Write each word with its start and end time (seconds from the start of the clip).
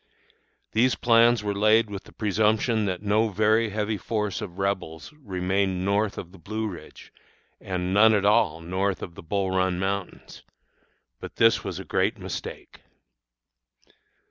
These 0.71 0.95
plans 0.95 1.43
were 1.43 1.53
laid 1.53 1.91
with 1.91 2.05
the 2.05 2.11
presumption 2.11 2.85
that 2.85 3.03
no 3.03 3.27
very 3.29 3.69
heavy 3.69 3.97
force 3.97 4.41
of 4.41 4.57
Rebels 4.57 5.13
remained 5.13 5.85
north 5.85 6.17
of 6.17 6.31
the 6.31 6.39
Blue 6.39 6.67
Ridge, 6.67 7.13
and 7.59 7.93
none 7.93 8.15
at 8.15 8.25
all 8.25 8.61
north 8.61 9.03
of 9.03 9.13
the 9.13 9.21
Bull 9.21 9.51
Run 9.51 9.77
Mountains. 9.77 10.41
But 11.19 11.35
this 11.35 11.63
was 11.63 11.77
a 11.77 11.85
great 11.85 12.17
mistake. 12.17 12.79